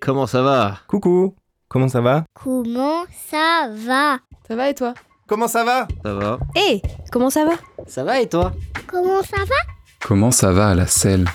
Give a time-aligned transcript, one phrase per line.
[0.00, 1.34] Comment ça va Coucou,
[1.68, 4.94] comment ça va Comment ça va Ça va et toi?
[5.26, 6.38] Comment ça va Ça va.
[6.56, 7.52] Hé Comment ça va?
[7.86, 8.52] Ça va et toi?
[8.86, 9.72] Comment ça va?
[10.06, 11.26] Comment ça va à la selle?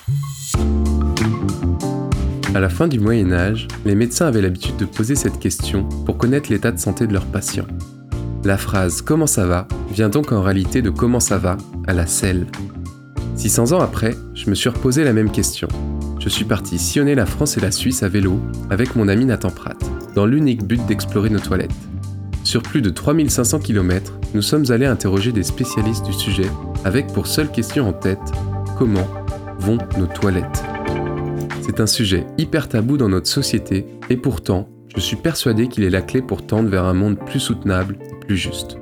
[2.55, 6.17] À la fin du Moyen Âge, les médecins avaient l'habitude de poser cette question pour
[6.17, 7.67] connaître l'état de santé de leurs patients.
[8.43, 12.07] La phrase Comment ça va vient donc en réalité de Comment ça va à la
[12.07, 12.47] selle.
[13.35, 15.67] 600 ans après, je me suis reposé la même question.
[16.27, 19.49] Je suis parti sillonner la France et la Suisse à vélo avec mon ami Nathan
[19.49, 19.77] Pratt,
[20.13, 21.71] dans l'unique but d'explorer nos toilettes.
[22.43, 26.49] Sur plus de 3500 km, nous sommes allés interroger des spécialistes du sujet
[26.83, 28.19] avec pour seule question en tête
[28.77, 29.07] comment
[29.59, 30.65] vont nos toilettes?
[31.61, 35.89] C'est un sujet hyper tabou dans notre société et pourtant, je suis persuadé qu'il est
[35.89, 38.77] la clé pour tendre vers un monde plus soutenable et plus juste.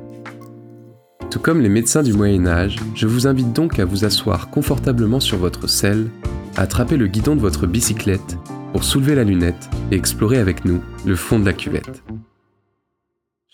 [1.30, 5.20] Tout comme les médecins du Moyen Âge, je vous invite donc à vous asseoir confortablement
[5.20, 6.08] sur votre selle,
[6.55, 8.38] à attraper le guidon de votre bicyclette
[8.72, 12.04] pour soulever la lunette et explorer avec nous le fond de la cuvette.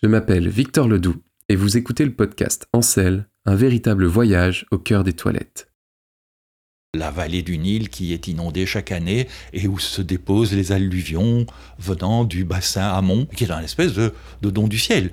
[0.01, 1.15] Je m'appelle Victor Ledoux
[1.49, 5.71] et vous écoutez le podcast selle, un véritable voyage au cœur des toilettes.
[6.93, 11.45] La vallée du Nil qui est inondée chaque année et où se déposent les alluvions
[11.79, 15.11] venant du bassin Amont, qui est un espèce de, de don du ciel.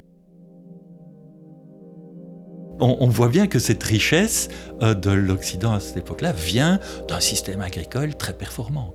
[2.81, 4.49] On, on voit bien que cette richesse
[4.83, 8.95] euh, de l'Occident à cette époque-là vient d'un système agricole très performant.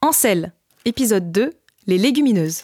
[0.00, 0.52] En selle,
[0.84, 1.52] épisode 2,
[1.86, 2.62] les légumineuses.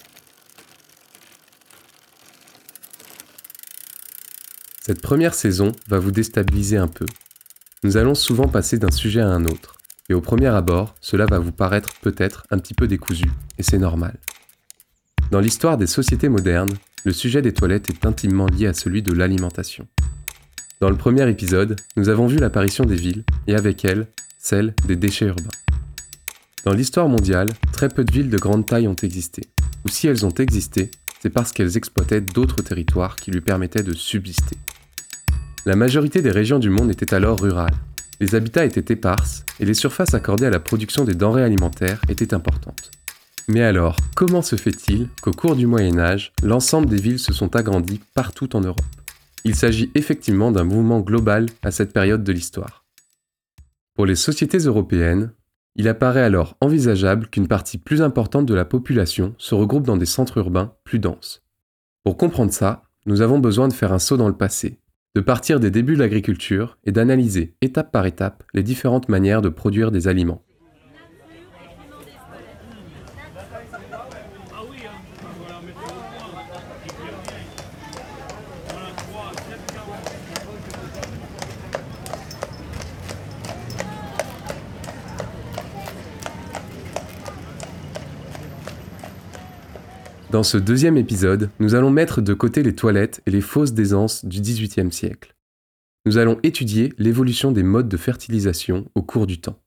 [4.81, 7.07] Cette première saison va vous déstabiliser un peu.
[7.83, 9.77] Nous allons souvent passer d'un sujet à un autre,
[10.09, 13.79] et au premier abord, cela va vous paraître peut-être un petit peu décousu, et c'est
[13.79, 14.17] normal.
[15.31, 19.13] Dans l'histoire des sociétés modernes, le sujet des toilettes est intimement lié à celui de
[19.13, 19.87] l'alimentation.
[20.81, 24.07] Dans le premier épisode, nous avons vu l'apparition des villes, et avec elles,
[24.39, 25.45] celle des déchets urbains.
[26.65, 29.43] Dans l'histoire mondiale, très peu de villes de grande taille ont existé,
[29.85, 33.95] ou si elles ont existé, c'est parce qu'elles exploitaient d'autres territoires qui lui permettaient de
[33.95, 34.57] subsister.
[35.67, 37.77] La majorité des régions du monde étaient alors rurales.
[38.21, 42.33] Les habitats étaient éparses et les surfaces accordées à la production des denrées alimentaires étaient
[42.33, 42.91] importantes.
[43.47, 47.55] Mais alors, comment se fait-il qu'au cours du Moyen Âge, l'ensemble des villes se sont
[47.57, 48.81] agrandies partout en Europe?
[49.45, 52.87] Il s'agit effectivement d'un mouvement global à cette période de l'histoire.
[53.95, 55.33] Pour les sociétés européennes,
[55.77, 60.07] il apparaît alors envisageable qu'une partie plus importante de la population se regroupe dans des
[60.07, 61.43] centres urbains plus denses.
[62.03, 64.79] Pour comprendre ça, nous avons besoin de faire un saut dans le passé,
[65.15, 69.51] de partir des débuts de l'agriculture et d'analyser étape par étape les différentes manières de
[69.51, 70.43] produire des aliments.
[90.35, 94.25] Dans ce deuxième épisode, nous allons mettre de côté les toilettes et les fausses d'aisances
[94.25, 95.37] du XVIIIe siècle.
[96.07, 99.63] Nous allons étudier l'évolution des modes de fertilisation au cours du temps.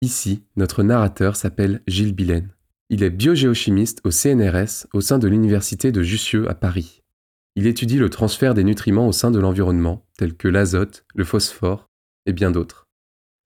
[0.00, 2.54] Ici, notre narrateur s'appelle Gilles Billen.
[2.90, 7.02] Il est biogéochimiste au CNRS au sein de l'Université de Jussieu à Paris.
[7.56, 11.90] Il étudie le transfert des nutriments au sein de l'environnement, tels que l'azote, le phosphore
[12.26, 12.86] et bien d'autres.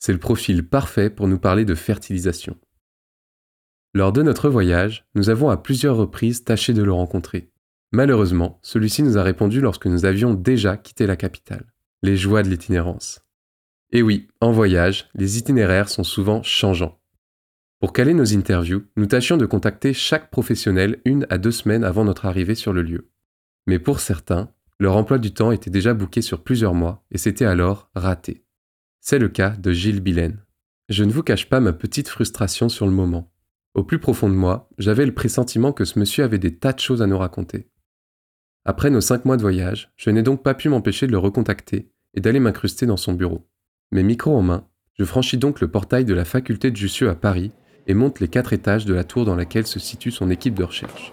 [0.00, 2.58] C'est le profil parfait pour nous parler de fertilisation.
[3.94, 7.50] Lors de notre voyage, nous avons à plusieurs reprises tâché de le rencontrer.
[7.92, 11.72] Malheureusement, celui-ci nous a répondu lorsque nous avions déjà quitté la capitale.
[12.02, 13.20] Les joies de l'itinérance.
[13.92, 17.00] Et oui, en voyage, les itinéraires sont souvent changeants.
[17.80, 22.04] Pour caler nos interviews, nous tâchions de contacter chaque professionnel une à deux semaines avant
[22.04, 23.10] notre arrivée sur le lieu.
[23.66, 27.44] Mais pour certains, leur emploi du temps était déjà bouqué sur plusieurs mois et c'était
[27.44, 28.44] alors raté.
[29.00, 30.42] C'est le cas de Gilles Billen.
[30.88, 33.30] Je ne vous cache pas ma petite frustration sur le moment.
[33.76, 36.78] Au plus profond de moi, j'avais le pressentiment que ce monsieur avait des tas de
[36.78, 37.68] choses à nous raconter.
[38.64, 41.92] Après nos cinq mois de voyage, je n'ai donc pas pu m'empêcher de le recontacter
[42.14, 43.46] et d'aller m'incruster dans son bureau.
[43.92, 47.14] Mes micros en main, je franchis donc le portail de la faculté de Jussieu à
[47.14, 47.52] Paris
[47.86, 50.64] et monte les quatre étages de la tour dans laquelle se situe son équipe de
[50.64, 51.12] recherche.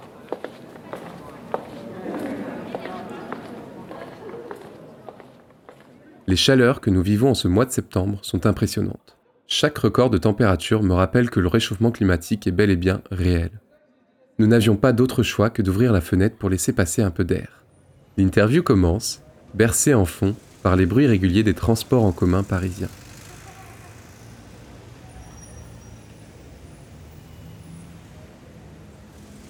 [6.27, 9.12] Les chaleurs que nous vivons en ce mois de septembre sont impressionnantes.
[9.55, 13.51] Chaque record de température me rappelle que le réchauffement climatique est bel et bien réel.
[14.39, 17.63] Nous n'avions pas d'autre choix que d'ouvrir la fenêtre pour laisser passer un peu d'air.
[18.17, 19.21] L'interview commence,
[19.53, 22.89] bercée en fond par les bruits réguliers des transports en commun parisiens.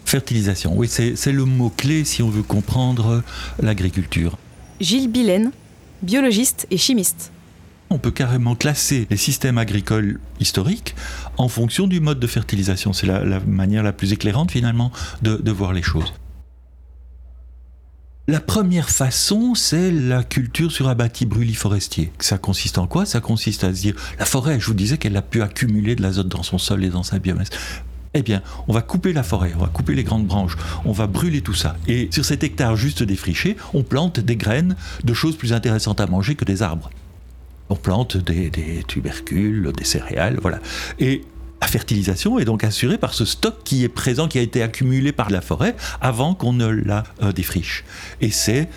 [0.03, 3.23] Fertilisation, oui, c'est le mot-clé si on veut comprendre
[3.61, 4.38] l'agriculture.
[4.81, 5.53] Gilles Billen,
[6.01, 7.32] biologiste et chimiste.
[7.94, 10.95] On peut carrément classer les systèmes agricoles historiques
[11.38, 12.92] en fonction du mode de fertilisation.
[12.92, 14.92] C'est la, manière la plus éclairante finalement
[15.22, 16.12] de, voir les choses.
[18.28, 22.12] La première façon, c'est la culture sur abattis brûlis-forestiers.
[22.18, 23.06] Ça consiste en quoi?
[23.06, 26.01] Ça consiste à se dire, la forêt, je vous disais qu'elle a pu accumuler de
[26.01, 27.50] l'azote dans son sol et dans sa biomasse.
[28.16, 31.06] Eh bien, on va couper la forêt, on va couper les grandes branches, on va
[31.06, 31.75] brûler tout ça.
[31.88, 36.07] Et sur cet hectare juste défriché, on plante des graines de choses plus intéressantes à
[36.07, 36.90] manger que des arbres.
[37.73, 38.51] On plante des,
[38.87, 40.59] tubercules, des céréales, voilà.
[40.99, 41.23] Et
[41.59, 45.11] la fertilisation est donc assurée par ce stock qui est présent, qui a été accumulé
[45.11, 47.83] par la forêt avant qu'on ne la euh, défriche.
[48.21, 48.69] Et c'est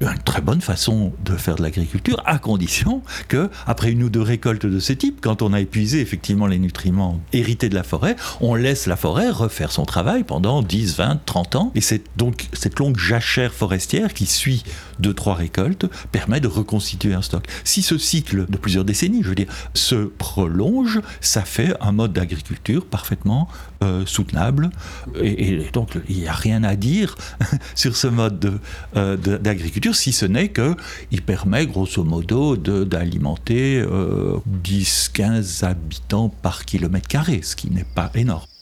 [0.00, 4.22] une très bonne façon de faire de l'agriculture, à condition que, après une ou deux
[4.22, 8.16] récoltes de ce type, quand on a épuisé effectivement les nutriments hérités de la forêt,
[8.40, 11.72] on laisse la forêt refaire son travail pendant 10, 20, 30 ans.
[11.74, 14.64] Et c'est donc cette longue jachère forestière qui suit
[14.98, 17.46] deux, trois récoltes permet de reconstituer un stock.
[17.64, 22.12] Si ce cycle de plusieurs décennies, je veux dire, se prolonge, ça fait un mode
[22.12, 23.48] d'agriculture parfaitement
[23.82, 24.70] euh, soutenable.
[25.20, 27.16] Et, donc, il n'y a rien à dire
[27.74, 28.60] sur ce mode
[28.96, 37.08] euh, d'agriculture, si ce n'est qu'il permet, grosso modo, d'alimenter 10-15 euh, habitants par kilomètre
[37.08, 38.53] carré, ce qui n'est pas énorme.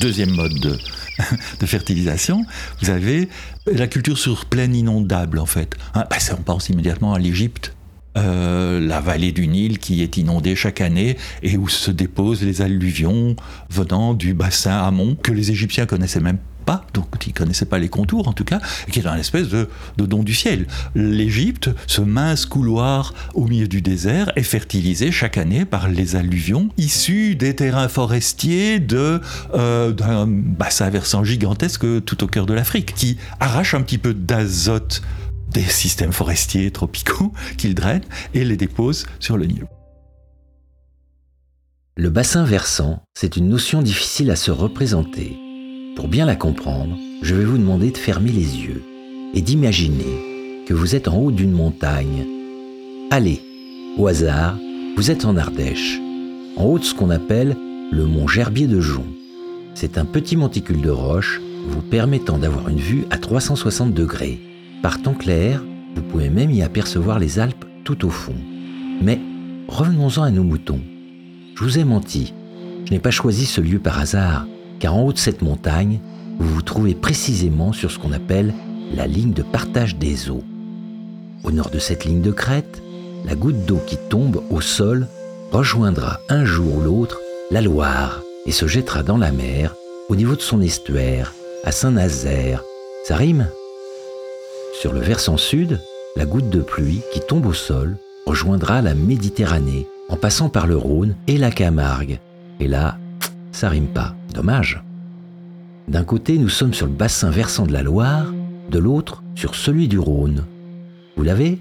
[0.00, 2.44] Deuxième mode de, fertilisation,
[2.80, 3.28] vous avez
[3.66, 5.74] la culture sur plaine inondable en fait.
[5.94, 7.74] Hein, bah, on pense immédiatement à l'Égypte.
[8.18, 12.62] Euh, la vallée du Nil qui est inondée chaque année et où se déposent les
[12.62, 13.36] alluvions
[13.70, 16.38] venant du bassin Amon que les Égyptiens connaissaient même
[16.92, 19.68] donc ils connaissaient pas les contours en tout cas, et qui est un espèce de,
[19.96, 20.66] don du ciel.
[20.94, 26.68] L'Égypte, ce mince couloir au milieu du désert, est fertilisé chaque année par les alluvions
[26.76, 29.20] issues des terrains forestiers de,
[29.54, 34.14] euh, d'un bassin versant gigantesque tout au cœur de l'Afrique, qui arrache un petit peu
[34.14, 35.02] d'azote
[35.52, 38.04] des systèmes forestiers tropicaux qu'ils drainent
[38.34, 39.66] et les dépose sur le Nil.
[41.96, 45.36] Le bassin versant, c'est une notion difficile à se représenter.
[45.96, 48.84] Pour bien la comprendre, je vais vous demander de fermer les yeux
[49.34, 52.24] et d'imaginer que vous êtes en haut d'une montagne.
[53.10, 53.42] Allez,
[53.96, 54.56] au hasard,
[54.96, 55.98] vous êtes en Ardèche,
[56.56, 57.56] en haut de ce qu'on appelle
[57.90, 59.06] le mont Gerbier de Jonc.
[59.74, 64.40] C'est un petit monticule de roche vous permettant d'avoir une vue à 360 degrés.
[64.82, 65.62] Par temps clair,
[65.94, 68.36] vous pouvez même y apercevoir les Alpes tout au fond.
[69.02, 69.20] Mais
[69.68, 70.80] revenons-en à nos moutons.
[71.56, 72.34] Je vous ai menti.
[72.84, 74.46] Je n'ai pas choisi ce lieu par hasard
[74.78, 76.00] car en haut de cette montagne,
[76.38, 78.54] vous vous trouvez précisément sur ce qu'on appelle
[78.94, 80.44] la ligne de partage des eaux.
[81.44, 82.82] Au nord de cette ligne de crête,
[83.24, 85.08] la goutte d'eau qui tombe au sol
[85.50, 87.20] rejoindra un jour ou l'autre
[87.50, 89.74] la Loire et se jettera dans la mer
[90.08, 91.34] au niveau de son estuaire,
[91.64, 92.62] à Saint-Nazaire.
[93.04, 93.48] Ça rime?
[94.80, 95.80] Sur le versant sud,
[96.14, 97.96] la goutte de pluie qui tombe au sol
[98.26, 102.20] rejoindra la Méditerranée en passant par le Rhône et la Camargue.
[102.60, 102.96] Et là,
[103.50, 104.14] ça rime pas.
[104.32, 104.80] Dommage.
[105.88, 108.26] D'un côté, nous sommes sur le bassin versant de la Loire,
[108.70, 110.44] de l'autre, sur celui du Rhône.
[111.16, 111.58] Vous l'avez?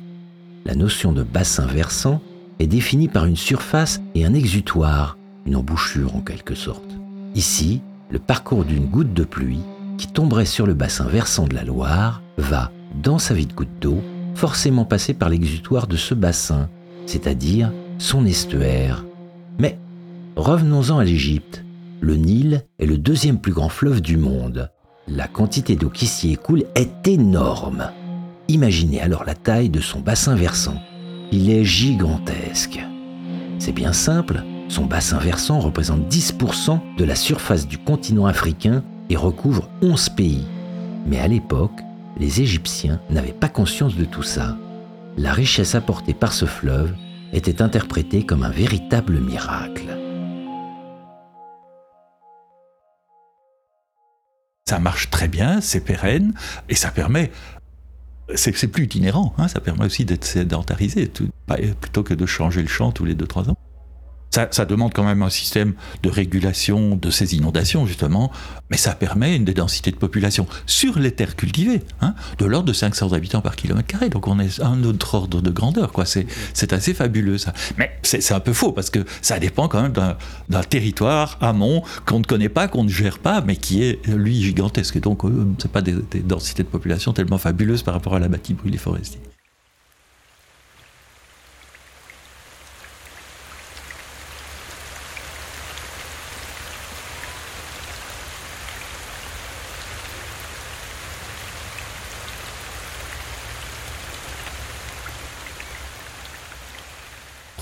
[0.66, 2.22] La notion de bassin versant
[2.60, 5.18] est définie par une surface et un exutoire,
[5.48, 6.92] une embouchure en quelque sorte.
[7.34, 7.82] Ici,
[8.12, 9.64] le parcours d'une goutte de pluie
[9.98, 13.80] qui tomberait sur le bassin versant de la Loire va, dans sa vie de goutte
[13.80, 14.02] d'eau,
[14.36, 16.70] forcément passer par l'exutoire de ce bassin,
[17.06, 19.06] c'est-à-dire son estuaire.
[19.60, 19.80] Mais
[20.36, 21.64] revenons-en à l'Égypte.
[22.00, 24.70] Le Nil est le deuxième plus grand fleuve du monde.
[25.08, 27.92] La quantité d'eau qui s'y écoule est énorme.
[28.48, 30.80] Imaginez alors la taille de son bassin versant.
[31.32, 32.80] Il est gigantesque.
[33.58, 39.16] C'est bien simple, son bassin versant représente 10% de la surface du continent africain et
[39.16, 40.46] recouvre 11 pays.
[41.08, 41.82] Mais à l'époque,
[42.20, 44.58] les Égyptiens n'avaient pas conscience de tout ça.
[45.18, 46.94] La richesse apportée par ce fleuve
[47.34, 49.98] était interprétée comme un véritable miracle.
[54.66, 56.34] Ça marche très bien, c'est pérenne,
[56.70, 57.32] et ça permet
[58.36, 61.10] c'est plus itinérant, hein, ça permet aussi d'être sédentarisé,
[61.80, 63.58] plutôt que de changer le champ tous les 2-3 ans.
[64.52, 68.32] Ça, demande quand même un système de régulation de ces inondations, justement,
[68.70, 72.74] mais ça permet une densités de population sur les terres cultivées, hein, de l'ordre de
[72.74, 74.10] 500 habitants par kilomètre carré.
[74.10, 76.06] Donc on est à un autre ordre de grandeur, quoi.
[76.06, 77.54] C'est assez fabuleux, ça.
[77.78, 82.20] Mais c'est un peu faux, parce que ça dépend quand même d'un territoire amont qu'on
[82.20, 85.00] ne connaît pas, qu'on ne gère pas, mais qui est, lui, gigantesque.
[85.00, 88.54] Donc, euh, c'est pas des, densités de population tellement fabuleuses par rapport à la bâtie
[88.54, 89.20] brûlée forestier.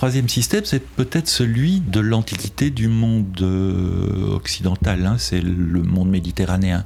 [0.05, 6.11] Troisième système, c'est peut-être celui de l'antiquité du monde euh, occidental, hein, c'est le monde
[6.11, 6.85] méditerranéen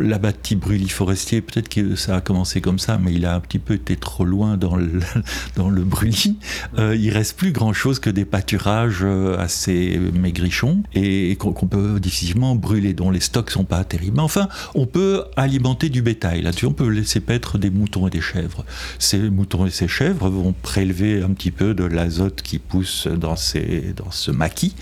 [0.00, 3.58] l'abbati brûlis forestier, peut-être que ça a commencé comme ça, mais il a un petit
[3.58, 5.00] peu été trop loin dans le,
[5.56, 6.38] dans le brûlis.
[6.78, 12.54] Euh, il reste plus grand-chose que des pâturages euh, assez maigrichons et, qu'on peut difficilement
[12.54, 14.16] brûler, dont les stocks sont pas terribles.
[14.16, 16.42] Mais enfin, on peut alimenter du bétail.
[16.42, 18.64] Là-dessus, on peut laisser paître des moutons et des chèvres.
[18.98, 23.36] Ces moutons et ces chèvres vont prélever un petit peu de l'azote qui pousse dans,
[23.36, 24.74] ces, dans ce maquis.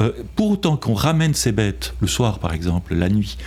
[0.00, 3.38] Euh, pour autant qu'on ramène ces bêtes le soir, par exemple, la nuit,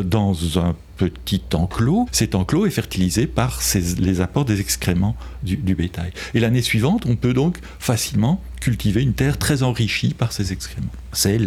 [0.00, 2.06] dans un petit enclos.
[2.12, 3.60] Cet enclos est fertilisé par
[3.98, 6.12] les apports des excréments du, bétail.
[6.34, 10.92] Et l'année suivante, on peut donc facilement cultiver une terre très enrichie par ces excréments.
[11.12, 11.38] C'est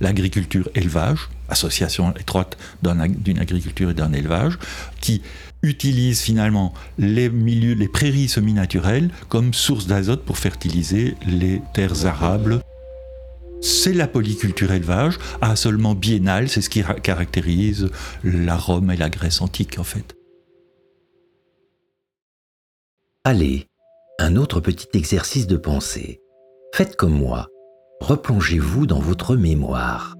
[0.00, 4.58] l'agriculture élevage, association étroite d'une agriculture et d'un élevage,
[5.00, 5.22] qui
[5.62, 7.30] utilise finalement les
[7.92, 12.60] prairies semi-naturelles comme source d'azote pour fertiliser les terres arables
[13.66, 17.88] c'est la polyculture élevage, à seulement biennale, c'est ce qui caractérise
[18.22, 20.16] la Rome et la Grèce antique en fait.
[23.24, 23.66] Allez,
[24.20, 26.20] un autre petit exercice de pensée.
[26.74, 27.48] Faites comme moi,
[28.00, 30.14] replongez-vous dans votre mémoire.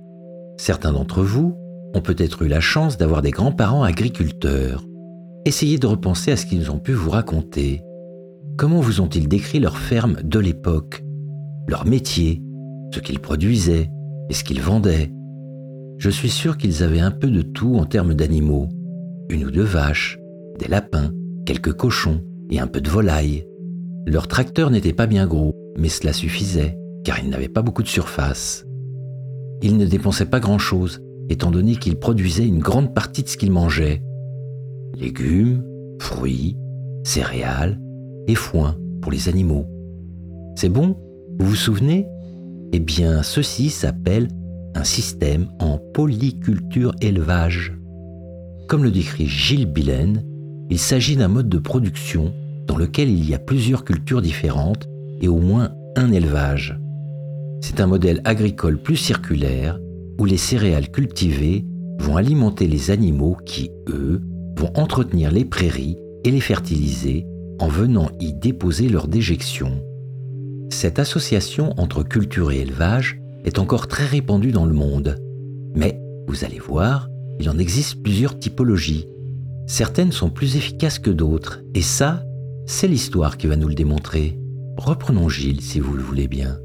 [0.59, 1.57] Certains d'entre vous
[1.95, 4.85] ont peut-être eu la chance d'avoir des grands-parents agriculteurs.
[5.45, 7.83] Essayez de repenser à ce qu'ils ont pu vous raconter.
[8.59, 11.05] Comment vous ont-ils décrit leur ferme de l'époque,
[11.69, 12.43] leur métier,
[12.93, 13.91] ce qu'ils produisaient
[14.31, 15.11] et ce qu'ils vendaient.
[15.99, 18.69] Je suis sûr qu'ils avaient un peu de tout en termes d'animaux.
[19.31, 20.19] Une ou deux vaches,
[20.59, 21.13] des lapins,
[21.47, 23.47] quelques cochons et un peu de volailles.
[24.07, 27.89] Leur tracteur n'était pas bien gros, mais cela suffisait, car ils n'avaient pas beaucoup de
[27.89, 28.65] surface.
[29.63, 33.51] Ils ne dépensaient pas grand-chose, étant donné qu'ils produisaient une grande partie de ce qu'ils
[33.51, 34.03] mangeaient.
[35.01, 35.65] Légumes,
[35.99, 36.57] fruits,
[37.05, 37.81] céréales
[38.29, 39.67] et foin pour les animaux.
[40.57, 40.97] C'est bon?
[41.39, 42.07] Vous vous souvenez?
[42.73, 44.29] Eh bien, ceci s'appelle
[44.75, 47.73] un système en polyculture élevage.
[48.69, 50.23] Comme le décrit Gilles Billen,
[50.71, 52.35] il s'agit d'un mode de production
[52.67, 54.89] dans lequel il y a plusieurs cultures différentes
[55.21, 56.79] et au moins un élevage.
[57.61, 59.79] C'est un modèle agricole plus circulaire
[60.19, 61.65] où les céréales cultivées
[62.01, 64.21] vont alimenter les animaux qui, eux,
[64.57, 67.27] vont entretenir les prairies et les fertiliser
[67.59, 69.81] en venant y déposer leurs déjections.
[70.71, 75.19] Cette association entre culture et élevage est encore très répandue dans le monde.
[75.75, 77.09] Mais, vous allez voir,
[77.39, 79.07] il en existe plusieurs typologies.
[79.67, 82.25] Certaines sont plus efficaces que d'autres, et ça,
[82.67, 84.39] c'est l'histoire qui va nous le démontrer.
[84.77, 86.59] Reprenons Gilles si vous le voulez bien.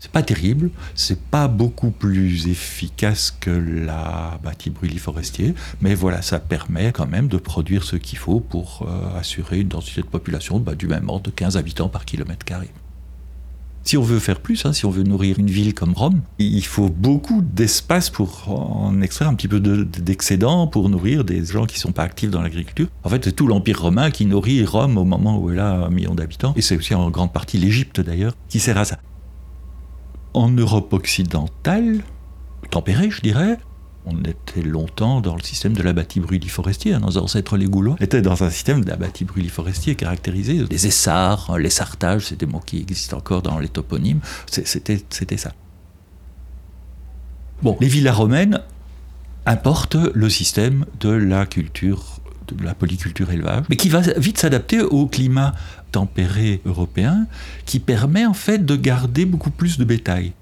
[0.00, 4.38] C'est pas terrible, c'est pas beaucoup plus efficace que la
[4.70, 9.18] brûlis forestier, mais voilà, ça permet quand même de produire ce qu'il faut pour euh,
[9.18, 12.68] assurer une densité de population bah, du même ordre de 15 habitants par kilomètre carré.
[13.84, 16.64] Si on veut faire plus, hein, si on veut nourrir une ville comme Rome, il
[16.64, 21.76] faut beaucoup d'espace pour en extraire un petit peu d'excédent pour nourrir des gens qui
[21.76, 22.88] ne sont pas actifs dans l'agriculture.
[23.02, 25.90] En fait, c'est tout l'Empire romain qui nourrit Rome au moment où elle a un
[25.90, 26.52] million d'habitants.
[26.54, 28.98] Et c'est aussi en grande partie l'Égypte d'ailleurs qui sert à ça
[30.34, 32.02] en Europe occidentale,
[32.70, 33.58] tempérée je dirais,
[34.06, 36.94] on était longtemps dans le système de l'abattis brûlis forestier.
[36.94, 41.58] Hein, nos ancêtres les Gaulois étaient dans un système d'abattis brûlis forestier caractérisé des essarts,
[41.58, 44.20] les sartages, c'est des mots qui existent encore dans les toponymes.
[44.50, 45.52] C'était ça.
[47.62, 48.60] Bon, les villas romaines
[49.44, 52.17] importent le système de la culture,
[52.54, 55.54] de la polyculture élevage, mais qui va vite s'adapter au climat
[55.92, 57.26] tempéré européen
[57.64, 60.32] qui permet en fait de garder beaucoup plus de bétail.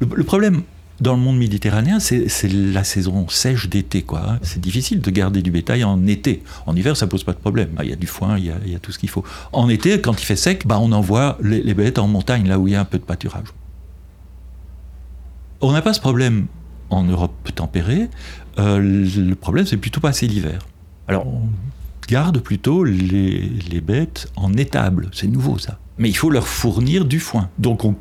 [0.00, 0.62] Le, problème
[1.00, 4.04] dans le monde méditerranéen, c'est la saison sèche d'été.
[4.42, 6.42] C'est difficile de garder du bétail en été.
[6.66, 7.70] En hiver, ça pose pas de problème.
[7.82, 9.24] Il y a du foin, il y a, tout ce qu'il faut.
[9.52, 12.58] En été, quand il fait sec, bah, on envoie les, les bêtes en montagne, là
[12.58, 13.48] où il y a un peu de pâturage.
[15.62, 16.46] On n'a pas ce problème
[16.90, 18.08] en Europe tempérée.
[18.58, 20.60] Euh, le problème, c'est plutôt passer l'hiver.
[21.08, 21.26] Alors,
[22.08, 25.08] garde plutôt les, bêtes en étable.
[25.12, 25.78] C'est nouveau ça.
[25.98, 27.48] Mais il faut leur fournir du foin.
[27.58, 27.94] Donc on,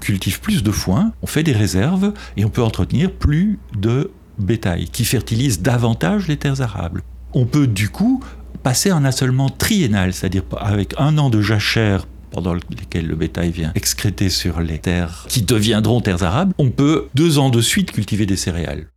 [0.00, 4.86] cultive plus de foin, on fait des réserves et on peut entretenir plus de bétail
[4.86, 7.02] qui fertilise davantage les terres arables.
[7.34, 8.22] On peut du coup
[8.62, 13.72] passer un assolement triennal, c'est-à-dire avec un an de jachère pendant lesquels le bétail vient
[13.74, 18.26] excréter sur les terres qui deviendront terres arables, on peut deux ans de suite cultiver
[18.26, 18.88] des céréales.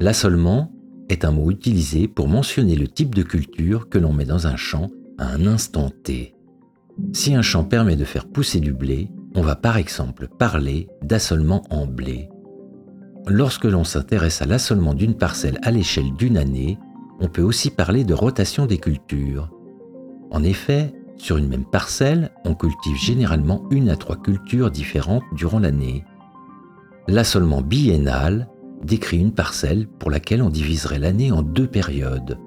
[0.00, 0.73] L'assolement,
[1.08, 4.56] est un mot utilisé pour mentionner le type de culture que l'on met dans un
[4.56, 6.34] champ à un instant T.
[7.12, 11.62] Si un champ permet de faire pousser du blé, on va par exemple parler d'assolement
[11.70, 12.28] en blé.
[13.26, 16.78] Lorsque l'on s'intéresse à l'assolement d'une parcelle à l'échelle d'une année,
[17.20, 19.50] on peut aussi parler de rotation des cultures.
[20.30, 25.58] En effet, sur une même parcelle, on cultive généralement une à trois cultures différentes durant
[25.58, 26.04] l'année.
[27.08, 28.48] L'assolement biennal
[28.84, 32.38] décrit une parcelle pour laquelle on diviserait l'année en deux périodes.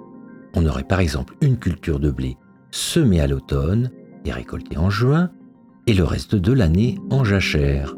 [0.55, 2.37] On aurait par exemple une culture de blé
[2.71, 3.91] semée à l'automne
[4.25, 5.31] et récoltée en juin,
[5.87, 7.95] et le reste de l'année en jachère.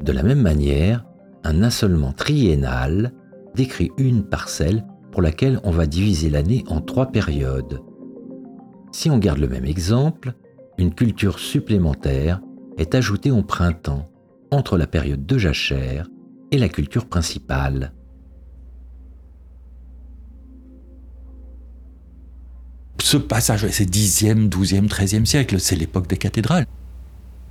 [0.00, 1.04] De la même manière,
[1.42, 3.12] un assolement triennal
[3.54, 7.80] décrit une parcelle pour laquelle on va diviser l'année en trois périodes.
[8.92, 10.34] Si on garde le même exemple,
[10.78, 12.40] une culture supplémentaire
[12.78, 14.08] est ajoutée au printemps,
[14.52, 16.08] entre la période de jachère
[16.50, 17.92] et la culture principale.
[23.00, 26.66] Ce passage, c'est 10e, 12e, 13e siècle, c'est l'époque des cathédrales.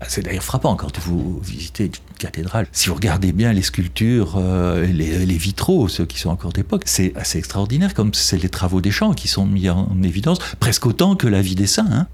[0.08, 2.68] C'est d'ailleurs frappant quand vous visitez une cathédrale.
[2.72, 7.14] Si vous regardez bien les sculptures, euh, les, vitraux, ceux qui sont encore d'époque, c'est
[7.18, 11.16] assez extraordinaire, comme c'est les travaux des champs qui sont mis en évidence, presque autant
[11.16, 11.90] que la vie des saints.
[11.92, 12.08] Hein.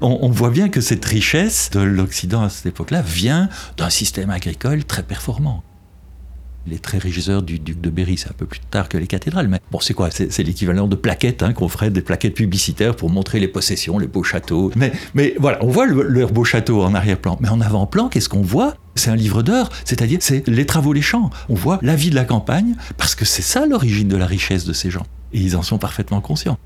[0.00, 4.84] On, voit bien que cette richesse de l'Occident à cette époque-là vient d'un système agricole
[4.84, 5.62] très performant
[6.66, 9.48] les très régisseurs du duc de Berry, c'est un peu plus tard que les cathédrales,
[9.48, 10.10] mais bon, c'est quoi?
[10.10, 14.06] C'est l'équivalent de plaquettes, hein, qu'on ferait des plaquettes publicitaires pour montrer les possessions, les
[14.06, 14.70] beaux châteaux.
[14.76, 17.38] Mais, mais voilà, on voit leur beau château en arrière-plan.
[17.40, 18.76] Mais en avant-plan, qu'est-ce qu'on voit?
[18.94, 21.30] C'est un livre d'heures, c'est-à-dire c'est les travaux, les champs.
[21.48, 24.64] On voit la vie de la campagne, parce que c'est ça l'origine de la richesse
[24.64, 25.06] de ces gens.
[25.32, 26.58] Et ils en sont parfaitement conscients.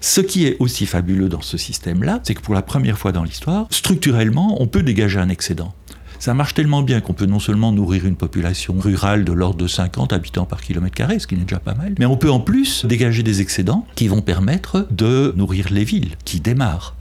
[0.00, 3.24] Ce qui est aussi fabuleux dans ce système-là, c'est que pour la première fois dans
[3.24, 5.74] l'histoire, structurellement, on peut dégager un excédent.
[6.18, 9.66] Ça marche tellement bien qu'on peut non seulement nourrir une population rurale de l'ordre de
[9.66, 12.40] 50 habitants par kilomètre carré, ce qui n'est déjà pas mal, mais on peut en
[12.40, 16.94] plus dégager des excédents qui vont permettre de nourrir les villes qui démarrent.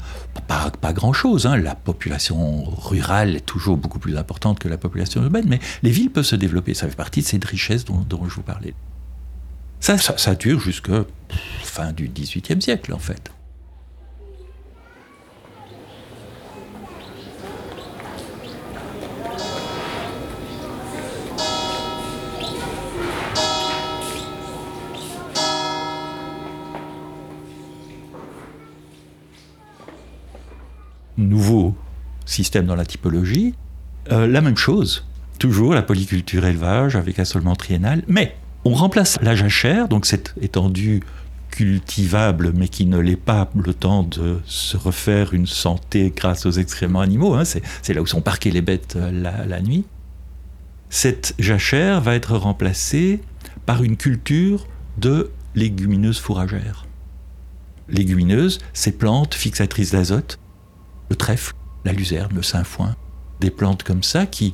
[0.48, 1.58] Pas, grand-chose, hein.
[1.58, 6.12] la population rurale est toujours beaucoup plus importante que la population urbaine, mais les villes
[6.12, 8.74] peuvent se développer, ça fait partie de cette richesse dont, je vous parlais.
[9.80, 11.06] Ça, ça, ça dure jusqu'à
[11.64, 13.32] fin du XVIIIe siècle en fait.
[31.18, 31.76] Nouveau
[32.26, 33.56] système dans la typologie.
[34.12, 35.06] Euh, la même chose,
[35.40, 41.02] toujours la polyculture élevage avec assolement triennal, mais on remplace la jachère, donc cette étendue
[41.52, 46.52] cultivable mais qui ne l'est pas le temps de se refaire une santé grâce aux
[46.52, 49.86] excréments animaux, hein, c'est là où sont parquées les bêtes euh, la, la nuit.
[50.90, 53.22] Cette jachère va être remplacée
[53.66, 56.86] par une culture de légumineuses fourragères.
[57.90, 60.40] Légumineuses, ces plantes fixatrices d'azote
[61.10, 62.96] le trèfle, la luzerne, le sainfoin,
[63.40, 64.54] des plantes comme ça qui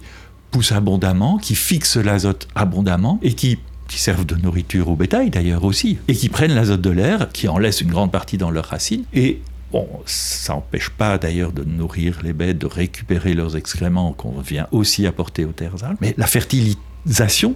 [0.51, 3.59] poussent abondamment, qui fixent l'azote abondamment et qui,
[3.89, 7.57] servent de nourriture au bétail d'ailleurs aussi, et qui prennent l'azote de l'air, qui en
[7.57, 12.19] laissent une grande partie dans leurs racines, et Bon, ça n'empêche pas d'ailleurs de nourrir
[12.23, 15.75] les bêtes, de récupérer leurs excréments qu'on vient aussi apporter aux terres.
[16.01, 16.81] Mais la fertilité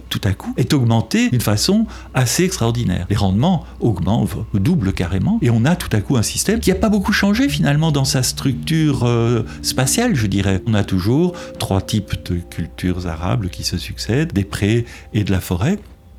[0.08, 3.06] tout à coup, est augmentée d'une façon assez extraordinaire.
[3.10, 6.76] Les rendements augmentent, doublent carrément, et on a tout à coup un système qui n'a
[6.76, 10.62] pas beaucoup changé finalement dans sa structure euh, spatiale, je dirais.
[10.66, 15.30] On a toujours trois types de cultures arables qui se succèdent, des prés et de
[15.30, 15.78] la forêt.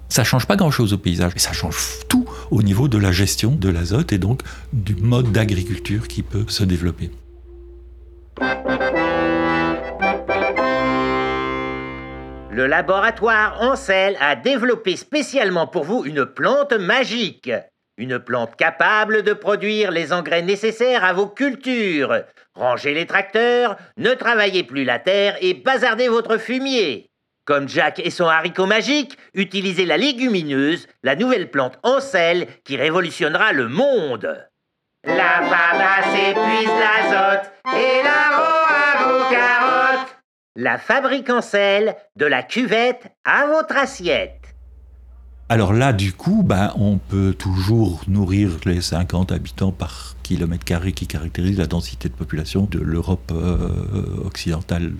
[0.10, 1.76] Ça change pas grand-chose au paysage, mais ça change
[2.08, 6.46] tout au niveau de la gestion de l'azote et donc du mode d'agriculture qui peut
[6.48, 7.12] se développer.
[12.58, 17.52] Le laboratoire Ancel a développé spécialement pour vous une plante magique.
[17.98, 22.24] Une plante capable de produire les engrais nécessaires à vos cultures.
[22.56, 27.12] Rangez les tracteurs, ne travaillez plus la terre et bazardez votre fumier.
[27.46, 33.54] Comme Jack et son haricot magique, utilisez la légumineuse, la nouvelle plante Ancel qui révolutionnera
[33.54, 34.36] le monde.
[35.04, 39.67] La femme épuise l'azote et la à vos carottes.
[40.60, 44.56] La fabrique en de la cuvette à votre assiette.
[45.50, 50.94] Alors là, du coup, ben, on peut toujours nourrir les 50 habitants par kilomètre carré
[50.94, 54.94] qui caractérisent la densité de population de l'Europe euh, occidentale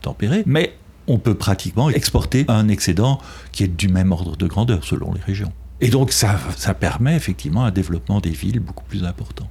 [0.00, 0.72] tempérée, mais
[1.06, 3.20] on peut pratiquement exporter un excédent
[3.52, 5.52] qui est du même ordre de grandeur selon les régions.
[5.82, 9.50] Et donc ça, ça permet effectivement un développement des villes beaucoup plus important.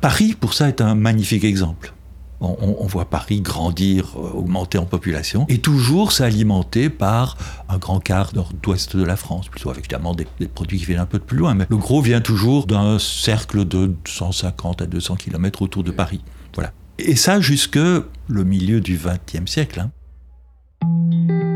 [0.00, 1.92] Paris, pour ça, est un magnifique exemple
[2.40, 7.36] on, voit Paris grandir, euh, augmenter en population, et toujours s'alimenter par
[7.68, 11.06] un grand quart nord-ouest de la France, plutôt avec évidemment des, produits qui viennent un
[11.06, 15.16] peu de plus loin, mais le gros vient toujours d'un cercle de 150 à 200
[15.16, 16.22] km autour de Paris.
[16.54, 16.72] Voilà.
[16.98, 19.84] Et ça jusque le milieu du XXe siècle.
[19.84, 19.88] 20 siècle.
[19.88, 19.88] 20
[20.88, 21.30] siècle.
[21.30, 21.49] Hein.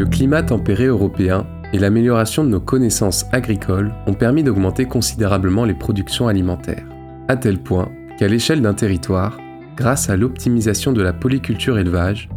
[0.00, 5.74] Le climat tempéré européen et l'amélioration de nos connaissances agricoles ont permis d'augmenter considérablement les
[5.74, 6.86] productions alimentaires,
[7.28, 9.36] à tel point qu'à l'échelle d'un territoire,
[9.76, 12.30] grâce à l'optimisation de la polyculture élevage,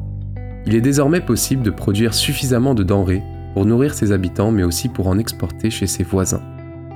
[0.65, 3.23] il est désormais possible de produire suffisamment de denrées
[3.53, 6.43] pour nourrir ses habitants mais aussi pour en exporter chez ses voisins.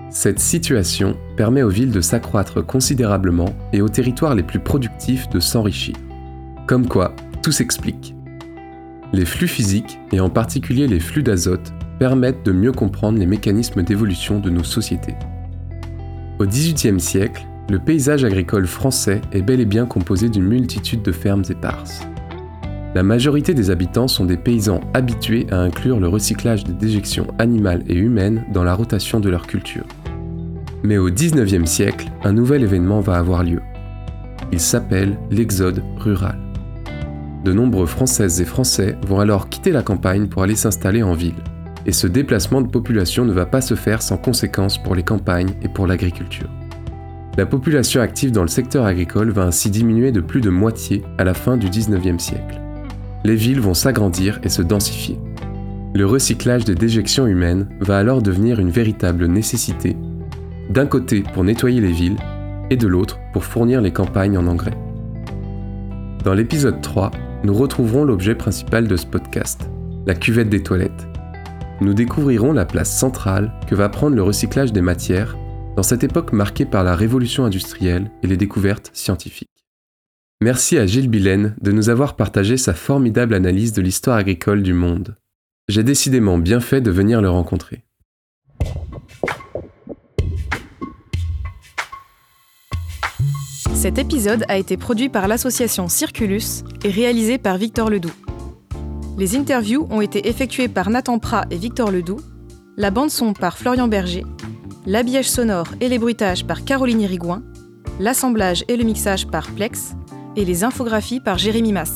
[0.10, 5.40] Cette situation permet aux villes de s'accroître considérablement et aux territoires les plus productifs de
[5.40, 5.96] s'enrichir.
[6.68, 8.17] Comme quoi, tout s'explique.
[9.14, 13.84] Les flux physiques, et en particulier les flux d'azote, permettent de mieux comprendre les mécanismes
[13.84, 15.16] d'évolution de nos sociétés.
[16.40, 21.12] Au XVIIIe siècle, le paysage agricole français est bel et bien composé d'une multitude de
[21.12, 22.02] fermes éparses.
[22.96, 27.84] La majorité des habitants sont des paysans habitués à inclure le recyclage des déjections animales
[27.88, 29.86] et humaines dans la rotation de leur culture.
[30.84, 33.62] Mais au XIXe siècle, un nouvel événement va avoir lieu.
[34.52, 36.40] Il s'appelle l'exode rural.
[37.48, 41.42] De nombreux Françaises et Français vont alors quitter la campagne pour aller s'installer en ville
[41.86, 45.54] et ce déplacement de population ne va pas se faire sans conséquences pour les campagnes
[45.62, 46.50] et pour l'agriculture.
[47.38, 51.24] La population active dans le secteur agricole va ainsi diminuer de plus de moitié à
[51.24, 52.60] la fin du 19e siècle.
[53.24, 55.18] Les villes vont s'agrandir et se densifier.
[55.96, 59.96] Le recyclage des déjections humaines va alors devenir une véritable nécessité,
[60.70, 62.18] d'un côté pour nettoyer les villes
[62.70, 64.78] et de l'autre pour fournir les campagnes en engrais.
[66.26, 67.12] Dans l'épisode 3,
[67.44, 69.70] nous retrouverons l'objet principal de ce podcast,
[70.06, 71.08] la cuvette des toilettes,
[71.80, 75.38] nous découvrirons la place centrale que va prendre le recyclage des matières
[75.76, 79.48] dans cette époque marquée par la révolution industrielle et les découvertes scientifiques.
[80.42, 84.74] Merci à Gilles Billen de nous avoir partagé sa formidable analyse de l'histoire agricole du
[84.74, 85.18] monde.
[85.68, 87.84] J'ai décidément bien fait de venir le rencontrer.
[93.88, 96.44] Cet épisode a été produit par l'association Circulus
[96.84, 98.12] et réalisé par Victor Ledoux.
[99.18, 102.20] Les interviews ont été effectuées par Nathan Prat et Victor Ledoux,
[102.76, 104.26] la bande-son par Florian Berger,
[104.86, 107.44] l'habillage sonore et les bruitages par Caroline Rigouin,
[108.02, 109.94] l'assemblage et le mixage par Plex,
[110.36, 111.96] et les infographies par Jérémy Mass.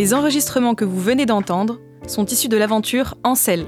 [0.00, 3.66] Les enregistrements que vous venez d'entendre sont issus de l'aventure Ancel,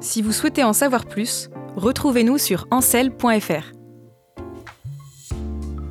[0.00, 3.72] si vous souhaitez en savoir plus, retrouvez-nous sur ancel.fr.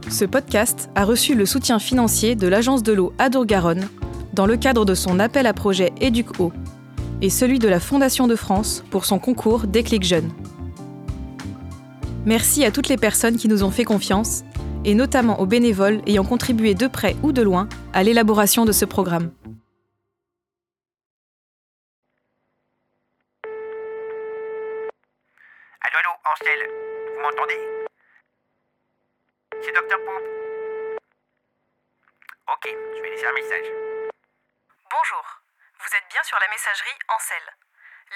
[0.10, 3.88] Ce podcast a reçu le soutien financier de l'Agence de l'eau Adour-Garonne
[4.34, 6.52] dans le cadre de son appel à projet Éduc-Eau
[7.22, 10.30] et celui de la Fondation de France pour son concours Déclic Jeune.
[12.26, 14.44] Merci à toutes les personnes qui nous ont fait confiance
[14.84, 18.84] et notamment aux bénévoles ayant contribué de près ou de loin à l'élaboration de ce
[18.84, 19.32] programme.
[27.20, 27.60] vous m'entendez
[29.62, 30.24] C'est Docteur Poop.
[32.54, 32.66] Ok,
[32.96, 33.66] je vais laisser un message.
[34.90, 35.42] Bonjour,
[35.80, 36.48] vous êtes bien sur la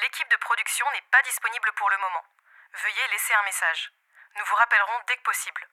[0.01, 2.23] L'équipe de production n'est pas disponible pour le moment.
[2.73, 3.91] Veuillez laisser un message.
[4.35, 5.67] Nous vous rappellerons dès que possible.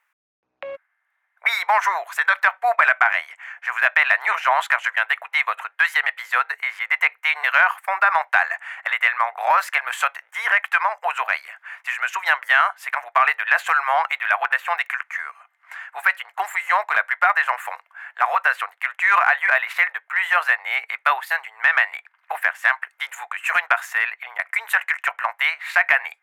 [1.50, 3.26] Oui, bonjour, c'est Dr Poop à l'appareil.
[3.62, 7.28] Je vous appelle en urgence car je viens d'écouter votre deuxième épisode et j'ai détecté
[7.32, 8.56] une erreur fondamentale.
[8.84, 11.52] Elle est tellement grosse qu'elle me saute directement aux oreilles.
[11.84, 14.76] Si je me souviens bien, c'est quand vous parlez de l'assolement et de la rotation
[14.76, 15.46] des cultures.
[15.94, 17.78] Vous faites une confusion que la plupart des gens font.
[18.18, 21.38] La rotation des cultures a lieu à l'échelle de plusieurs années et pas au sein
[21.40, 22.04] d'une même année.
[22.28, 25.58] Pour faire simple, dites-vous que sur une parcelle, il n'y a qu'une seule culture plantée
[25.62, 26.16] chaque année.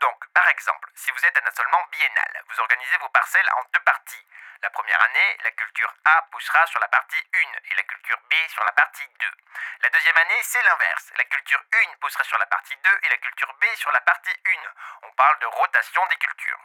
[0.00, 3.80] Donc, par exemple, si vous êtes un assolement biennal, vous organisez vos parcelles en deux
[3.80, 4.26] parties.
[4.62, 7.38] La première année, la culture A poussera sur la partie 1
[7.70, 9.30] et la culture B sur la partie 2.
[9.82, 11.12] La deuxième année, c'est l'inverse.
[11.16, 14.34] La culture 1 poussera sur la partie 2 et la culture B sur la partie
[14.46, 14.50] 1.
[15.02, 16.60] On parle de rotation des cultures.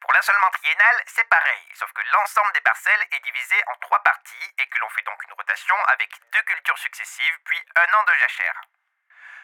[0.00, 4.54] Pour l'assolement triennal, c'est pareil, sauf que l'ensemble des parcelles est divisé en trois parties
[4.58, 8.12] et que l'on fait donc une rotation avec deux cultures successives puis un an de
[8.14, 8.60] jachère.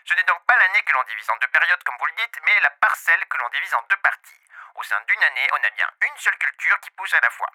[0.06, 2.38] Ce n'est donc pas l'année que l'on divise en deux périodes comme vous le dites,
[2.44, 4.40] mais la parcelle que l'on divise en deux parties.
[4.76, 7.50] Au sein d'une année, on a bien une seule culture qui pousse à la fois.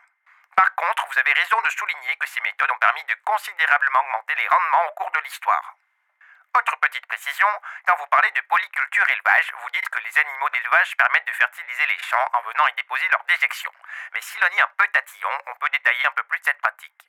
[0.57, 4.35] Par contre, vous avez raison de souligner que ces méthodes ont permis de considérablement augmenter
[4.35, 5.75] les rendements au cours de l'histoire.
[6.53, 7.47] Autre petite précision,
[7.87, 11.85] quand vous parlez de polyculture élevage, vous dites que les animaux d'élevage permettent de fertiliser
[11.85, 13.73] les champs en venant y déposer leurs déjections.
[14.13, 17.07] Mais si l'on est un peu tatillon, on peut détailler un peu plus cette pratique.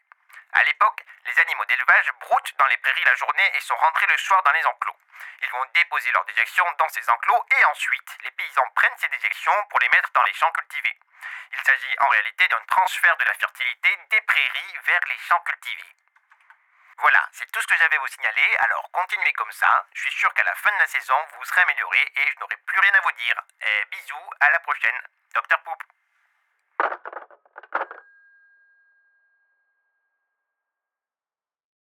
[0.53, 4.19] À l'époque, les animaux d'élevage broutent dans les prairies la journée et sont rentrés le
[4.19, 4.97] soir dans les enclos.
[5.41, 9.67] Ils vont déposer leurs déjections dans ces enclos et ensuite, les paysans prennent ces déjections
[9.71, 10.99] pour les mettre dans les champs cultivés.
[11.53, 15.95] Il s'agit en réalité d'un transfert de la fertilité des prairies vers les champs cultivés.
[16.99, 19.87] Voilà, c'est tout ce que j'avais à vous signaler, alors continuez comme ça.
[19.95, 22.57] Je suis sûr qu'à la fin de la saison, vous serez amélioré et je n'aurai
[22.59, 23.43] plus rien à vous dire.
[23.63, 25.01] Et bisous, à la prochaine.
[25.35, 25.83] Docteur Poop.